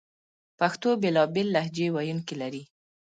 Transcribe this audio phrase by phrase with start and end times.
[0.59, 2.63] پښتو بېلابېل لهجې ویونکې لري